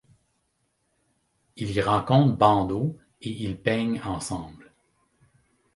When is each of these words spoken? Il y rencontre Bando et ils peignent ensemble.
Il 1.57 1.69
y 1.69 1.79
rencontre 1.79 2.35
Bando 2.35 2.97
et 3.21 3.29
ils 3.29 3.55
peignent 3.61 4.01
ensemble. 4.03 4.73